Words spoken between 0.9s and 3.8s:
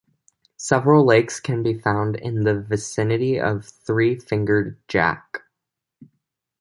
lakes can be found in the vicinity of